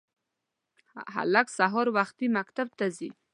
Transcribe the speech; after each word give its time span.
هلک 1.15 1.47
سهار 1.57 1.87
وختي 1.97 2.27
مکتب 2.37 2.67
ته 2.77 2.85
ځي 2.97 3.09